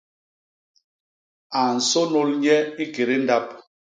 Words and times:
A 1.59 1.61
nsônôl 1.77 2.29
nye 2.41 2.55
ikédé 2.83 3.15
ndap. 3.23 3.45